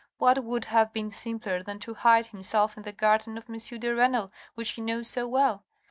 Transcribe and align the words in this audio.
What 0.17 0.43
would 0.43 0.65
have 0.65 0.91
been 0.93 1.11
simpler 1.11 1.61
than 1.61 1.77
to 1.81 1.93
hide 1.93 2.25
himself 2.25 2.75
in 2.75 2.81
the 2.81 2.91
garden 2.91 3.37
of 3.37 3.47
M. 3.47 3.57
de 3.59 3.93
Renal 3.95 4.31
which 4.55 4.71
he 4.71 4.81
knows 4.81 5.07
so 5.07 5.27
well. 5.27 5.63